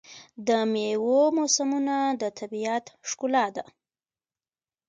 [0.47, 3.65] د میوو موسمونه د طبیعت ښکلا ده.